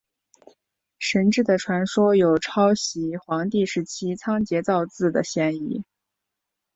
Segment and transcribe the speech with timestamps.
[0.97, 5.83] 神志的传说有抄袭黄帝时期仓颉造字的嫌疑。